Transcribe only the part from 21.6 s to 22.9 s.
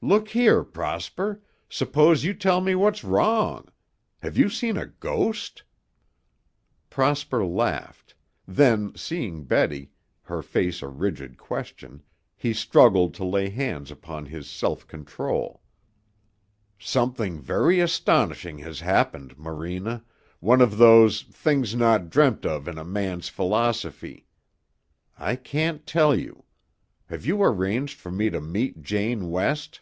not dreamt of in a